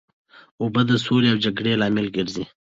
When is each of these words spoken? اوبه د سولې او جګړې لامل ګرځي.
اوبه 0.61 0.81
د 0.89 0.91
سولې 1.05 1.27
او 1.33 1.37
جګړې 1.45 1.73
لامل 1.81 2.07
ګرځي. 2.15 2.43